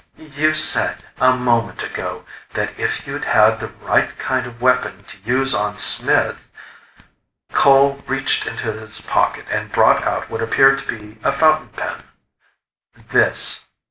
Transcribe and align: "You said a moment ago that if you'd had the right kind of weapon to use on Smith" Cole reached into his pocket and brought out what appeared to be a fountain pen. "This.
"You 0.17 0.55
said 0.55 1.03
a 1.19 1.35
moment 1.37 1.83
ago 1.83 2.25
that 2.53 2.71
if 2.75 3.05
you'd 3.05 3.23
had 3.25 3.59
the 3.59 3.67
right 3.67 4.17
kind 4.17 4.47
of 4.47 4.59
weapon 4.59 5.03
to 5.03 5.17
use 5.23 5.53
on 5.53 5.77
Smith" 5.77 6.49
Cole 7.53 8.01
reached 8.07 8.47
into 8.47 8.73
his 8.73 8.99
pocket 9.01 9.45
and 9.51 9.71
brought 9.71 10.01
out 10.03 10.27
what 10.31 10.41
appeared 10.41 10.79
to 10.79 10.97
be 10.97 11.19
a 11.23 11.31
fountain 11.31 11.69
pen. 11.69 12.01
"This. 13.09 13.65